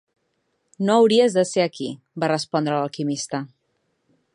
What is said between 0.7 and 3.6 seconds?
"No hauries de ser aquí", va respondre l'alquimista.